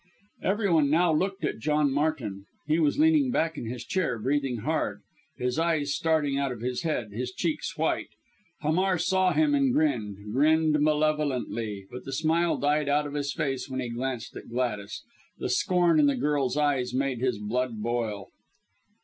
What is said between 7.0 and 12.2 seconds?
his cheeks white. Hamar saw him and grinned, grinned malevolently, but the